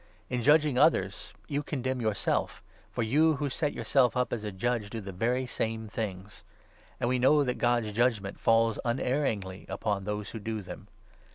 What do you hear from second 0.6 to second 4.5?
others you condemn yourself, for you who set yourself up as